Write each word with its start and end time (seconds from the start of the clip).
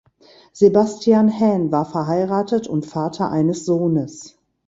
Sebastian 0.51 1.29
Haen 1.29 1.71
war 1.71 1.85
verheiratet 1.85 2.67
und 2.67 2.87
Vater 2.87 3.29
eines 3.29 3.65
Sohnes. 3.65 4.35